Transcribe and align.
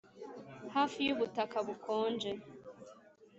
hafi 0.75 0.99
yubutaka 1.07 1.57
bukonje, 1.67 2.31